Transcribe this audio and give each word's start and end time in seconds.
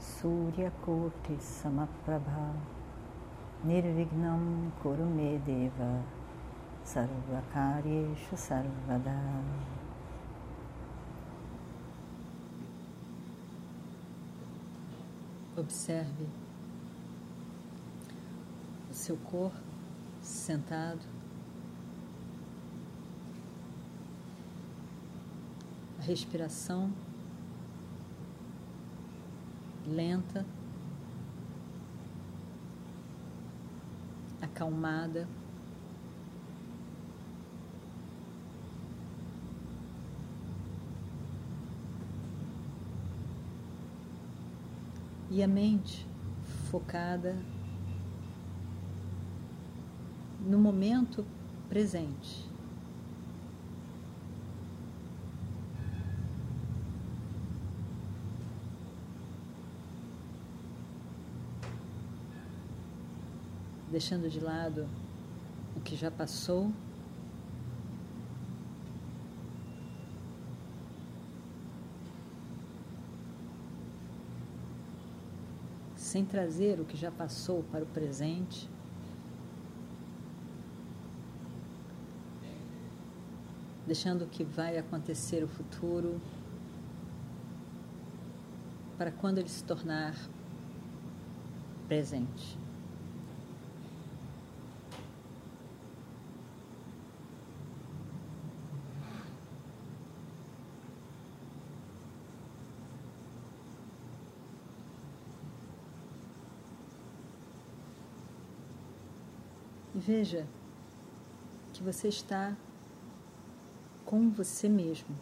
Suryakoటి 0.00 1.38
Samaprabha 1.40 2.54
Nirvignam 3.64 4.70
Kurume 4.82 5.38
Deva 5.44 6.02
Sarvakaryeshu 6.84 8.36
Sarvada. 8.36 9.42
Observe 15.56 16.28
o 18.90 18.94
seu 18.94 19.16
corpo 19.16 19.56
sentado, 20.20 21.00
a 25.98 26.02
respiração 26.02 26.92
lenta, 29.86 30.44
acalmada. 34.40 35.28
E 45.28 45.42
a 45.42 45.48
mente 45.48 46.06
focada 46.70 47.36
no 50.40 50.58
momento 50.58 51.26
presente. 51.68 52.45
Deixando 63.96 64.28
de 64.28 64.40
lado 64.40 64.86
o 65.74 65.80
que 65.80 65.96
já 65.96 66.10
passou. 66.10 66.70
Sem 75.96 76.26
trazer 76.26 76.78
o 76.78 76.84
que 76.84 76.94
já 76.94 77.10
passou 77.10 77.62
para 77.72 77.84
o 77.84 77.86
presente. 77.86 78.68
Deixando 83.86 84.26
o 84.26 84.28
que 84.28 84.44
vai 84.44 84.76
acontecer 84.76 85.40
no 85.40 85.48
futuro 85.48 86.20
para 88.98 89.10
quando 89.10 89.38
ele 89.38 89.48
se 89.48 89.64
tornar 89.64 90.14
presente. 91.88 92.65
E 109.96 109.98
veja 109.98 110.46
que 111.72 111.82
você 111.82 112.08
está 112.08 112.54
com 114.04 114.28
você 114.28 114.68
mesmo. 114.68 115.16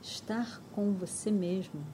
Estar 0.00 0.62
com 0.72 0.94
você 0.94 1.30
mesmo 1.30 1.84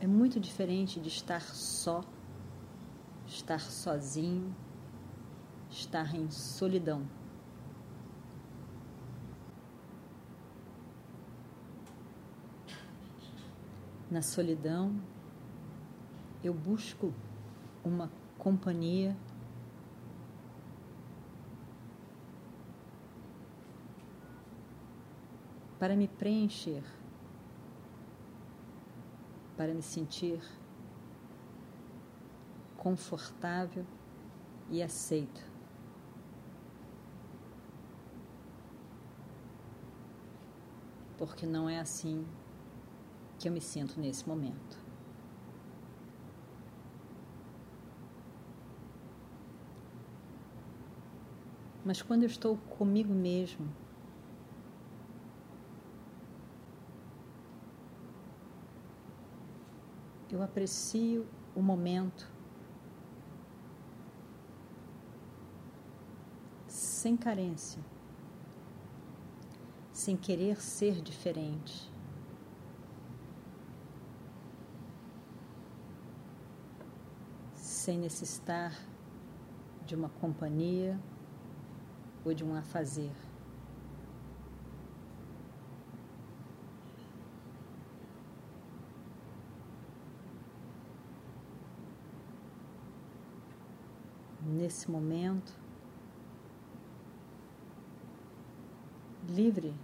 é 0.00 0.06
muito 0.06 0.40
diferente 0.40 0.98
de 0.98 1.08
estar 1.08 1.42
só, 1.42 2.02
estar 3.26 3.60
sozinho, 3.60 4.56
estar 5.70 6.14
em 6.14 6.30
solidão. 6.30 7.06
Na 14.12 14.20
solidão, 14.20 14.94
eu 16.44 16.52
busco 16.52 17.14
uma 17.82 18.10
companhia 18.36 19.16
para 25.78 25.96
me 25.96 26.06
preencher, 26.06 26.84
para 29.56 29.72
me 29.72 29.80
sentir 29.80 30.42
confortável 32.76 33.86
e 34.68 34.82
aceito. 34.82 35.50
Porque 41.16 41.46
não 41.46 41.66
é 41.66 41.80
assim 41.80 42.26
que 43.42 43.48
eu 43.48 43.52
me 43.52 43.60
sinto 43.60 43.98
nesse 43.98 44.28
momento. 44.28 44.78
Mas 51.84 52.00
quando 52.00 52.22
eu 52.22 52.28
estou 52.28 52.56
comigo 52.78 53.12
mesmo, 53.12 53.68
eu 60.30 60.40
aprecio 60.40 61.26
o 61.52 61.60
momento 61.60 62.30
sem 66.68 67.16
carência, 67.16 67.82
sem 69.92 70.16
querer 70.16 70.62
ser 70.62 71.00
diferente. 71.00 71.91
Sem 77.82 77.98
necessitar 77.98 78.72
de 79.84 79.96
uma 79.96 80.08
companhia 80.08 80.96
ou 82.24 82.32
de 82.32 82.44
um 82.44 82.54
afazer. 82.54 83.10
Nesse 94.40 94.88
momento, 94.88 95.52
livre 99.28 99.74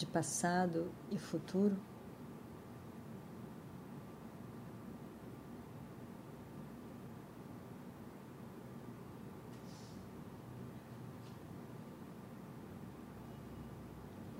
de 0.00 0.06
passado 0.06 0.90
e 1.10 1.18
futuro. 1.18 1.76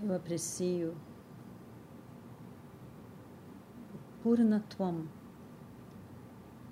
Eu 0.03 0.17
aprecio 0.17 0.97
o 3.95 4.23
Purnatvam, 4.23 5.06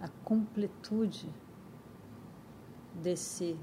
a 0.00 0.08
completude 0.24 1.30
desse 3.02 3.54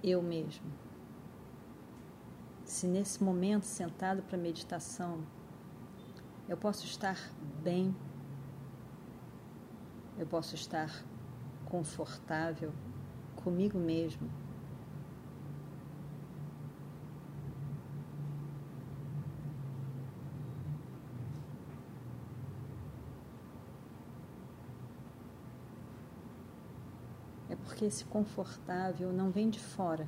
eu 0.00 0.22
mesmo 0.22 0.87
se 2.68 2.86
nesse 2.86 3.24
momento 3.24 3.64
sentado 3.64 4.22
para 4.22 4.36
meditação 4.36 5.24
eu 6.46 6.54
posso 6.54 6.84
estar 6.84 7.18
bem, 7.62 7.96
eu 10.18 10.26
posso 10.26 10.54
estar 10.54 11.02
confortável 11.64 12.70
comigo 13.36 13.78
mesmo. 13.78 14.30
É 27.48 27.56
porque 27.56 27.86
esse 27.86 28.04
confortável 28.04 29.10
não 29.10 29.30
vem 29.30 29.48
de 29.48 29.58
fora, 29.58 30.06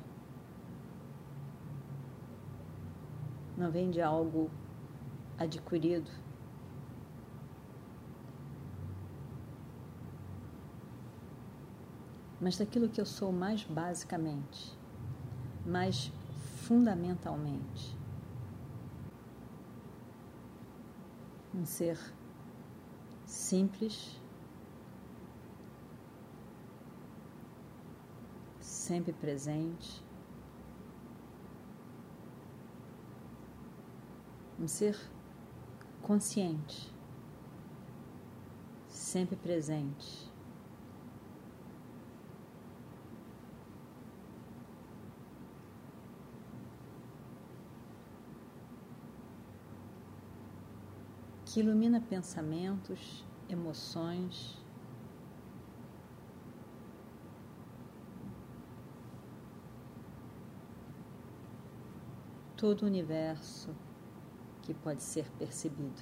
não 3.61 3.71
vem 3.71 3.89
de 3.89 4.01
algo 4.01 4.49
adquirido. 5.37 6.11
mas 12.41 12.57
daquilo 12.57 12.89
que 12.89 12.99
eu 12.99 13.05
sou 13.05 13.31
mais 13.31 13.63
basicamente, 13.63 14.75
mais 15.63 16.11
fundamentalmente. 16.63 17.95
Um 21.53 21.63
ser 21.63 21.99
simples, 23.27 24.19
sempre 28.59 29.13
presente, 29.13 30.03
um 34.61 34.67
ser 34.67 34.95
consciente, 36.03 36.93
sempre 38.87 39.35
presente. 39.35 40.29
que 51.43 51.59
ilumina 51.59 51.99
pensamentos, 51.99 53.25
emoções, 53.49 54.57
todo 62.55 62.83
o 62.83 62.85
universo 62.85 63.75
que 64.61 64.73
pode 64.73 65.01
ser 65.01 65.29
percebido. 65.31 66.01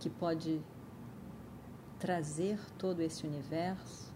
Que 0.00 0.10
pode 0.10 0.62
trazer 1.98 2.58
todo 2.78 3.00
esse 3.00 3.26
universo, 3.26 4.14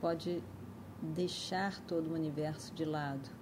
pode 0.00 0.42
deixar 1.02 1.80
todo 1.80 2.10
o 2.10 2.14
universo 2.14 2.72
de 2.74 2.84
lado. 2.84 3.41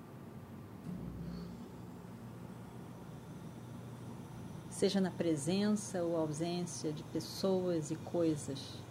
Seja 4.81 4.99
na 4.99 5.11
presença 5.11 6.03
ou 6.03 6.17
ausência 6.17 6.91
de 6.91 7.05
pessoas 7.05 7.91
e 7.91 7.97
coisas 7.97 8.83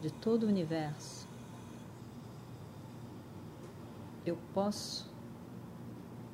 de 0.00 0.10
todo 0.10 0.42
o 0.42 0.48
universo, 0.48 1.28
eu 4.26 4.36
posso 4.52 5.08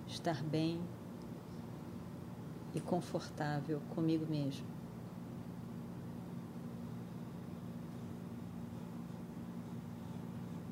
estar 0.06 0.42
bem 0.42 0.80
e 2.74 2.80
confortável 2.80 3.82
comigo 3.94 4.24
mesmo. 4.24 4.66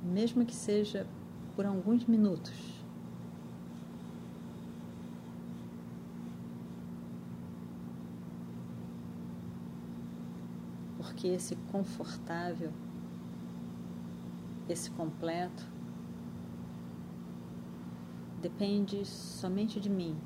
mesmo 0.02 0.46
que 0.46 0.54
seja 0.54 1.06
por 1.54 1.66
alguns 1.66 2.06
minutos. 2.06 2.81
Porque 11.02 11.26
esse 11.26 11.56
confortável, 11.72 12.72
esse 14.68 14.88
completo, 14.92 15.66
depende 18.40 19.04
somente 19.04 19.80
de 19.80 19.90
mim, 19.90 20.16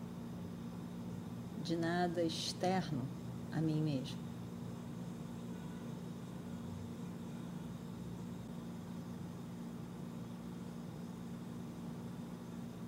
de 1.65 1.77
nada 1.77 2.23
externo 2.23 3.03
a 3.51 3.61
mim 3.61 3.83
mesmo. 3.83 4.27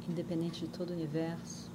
independente 0.09 0.65
de 0.65 0.69
todo 0.69 0.91
o 0.91 0.93
universo. 0.95 1.71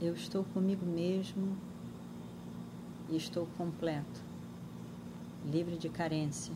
Eu 0.00 0.14
estou 0.14 0.44
comigo 0.44 0.84
mesmo 0.84 1.56
e 3.08 3.16
estou 3.16 3.46
completo, 3.56 4.20
livre 5.44 5.76
de 5.76 5.88
carência, 5.88 6.54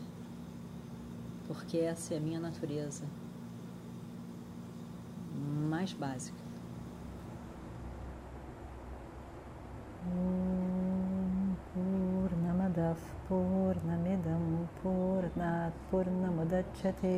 porque 1.47 1.77
essa 1.77 2.13
é 2.13 2.17
a 2.17 2.21
minha 2.21 2.39
natureza 2.39 3.05
mais 5.69 5.93
básica. 5.93 6.49
पूर्णमदः 12.69 13.01
पूर्णमिदं 13.27 14.43
पूर्णात् 14.79 15.77
पूर्णमुदच्छते 15.91 17.17